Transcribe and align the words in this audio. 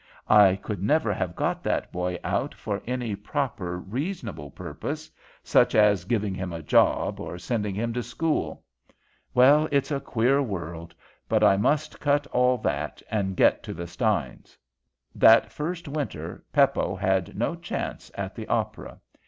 I 0.31 0.55
could 0.55 0.81
never 0.81 1.13
have 1.13 1.35
got 1.35 1.61
that 1.61 1.91
boy 1.91 2.17
out 2.23 2.55
for 2.55 2.81
any 2.87 3.15
proper, 3.15 3.77
reasonable 3.77 4.49
purpose, 4.49 5.11
such 5.43 5.75
as 5.75 6.05
giving 6.05 6.33
him 6.33 6.51
a 6.51 6.63
job 6.63 7.19
or 7.19 7.37
sending 7.37 7.75
him 7.75 7.93
to 7.93 8.01
school. 8.01 8.63
Well, 9.35 9.67
it's 9.71 9.91
a 9.91 9.99
queer 9.99 10.41
world! 10.41 10.95
But 11.29 11.43
I 11.43 11.55
must 11.55 11.99
cut 11.99 12.25
all 12.31 12.57
that 12.65 13.03
and 13.11 13.35
get 13.35 13.61
to 13.61 13.75
the 13.75 13.85
Steins. 13.85 14.57
"That 15.13 15.51
first 15.51 15.87
winter 15.87 16.43
Peppo 16.51 16.95
had 16.95 17.35
no 17.37 17.53
chance 17.55 18.09
at 18.15 18.33
the 18.33 18.47
Opera. 18.47 18.99